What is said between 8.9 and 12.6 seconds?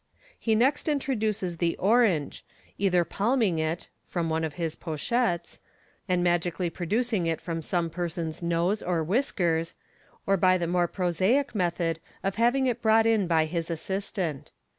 whiskers, or by the more pro saic method of